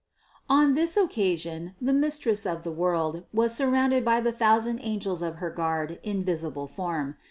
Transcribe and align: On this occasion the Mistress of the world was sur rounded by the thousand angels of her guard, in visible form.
On 0.49 0.73
this 0.73 0.97
occasion 0.97 1.75
the 1.79 1.93
Mistress 1.93 2.43
of 2.47 2.63
the 2.63 2.71
world 2.71 3.23
was 3.31 3.53
sur 3.53 3.69
rounded 3.69 4.03
by 4.03 4.19
the 4.19 4.31
thousand 4.33 4.79
angels 4.81 5.21
of 5.21 5.35
her 5.35 5.51
guard, 5.51 5.99
in 6.01 6.23
visible 6.25 6.65
form. 6.67 7.17